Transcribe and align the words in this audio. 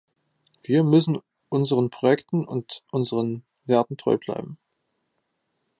Wir 0.63 0.83
müssen 0.83 1.19
unseren 1.49 1.91
Projekten 1.91 2.43
und 2.43 2.83
unseren 2.89 3.43
Werten 3.65 3.97
treu 3.97 4.17
bleiben. 4.17 4.57